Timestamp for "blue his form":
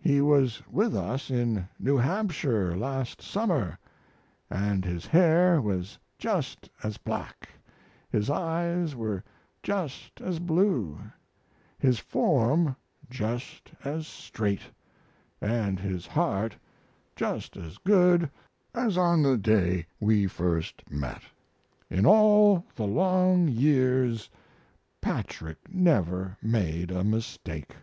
10.40-12.74